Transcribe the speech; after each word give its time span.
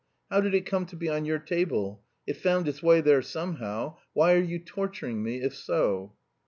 How 0.31 0.41
did 0.41 0.55
it 0.55 0.65
come 0.65 0.87
to 0.87 0.95
be 0.95 1.09
on 1.09 1.25
your 1.25 1.37
table? 1.37 2.01
It 2.25 2.37
found 2.37 2.67
its 2.67 2.81
way 2.81 3.01
there 3.01 3.21
somehow! 3.21 3.97
Why 4.13 4.33
are 4.33 4.39
you 4.41 4.57
torturing 4.57 5.21
me, 5.21 5.43
if 5.43 5.53
so?" 5.55 6.13